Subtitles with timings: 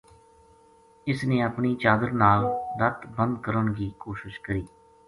[1.11, 2.41] اس نے اپنی چادر نال
[2.81, 4.65] رَت بند کرن کی کوشش کری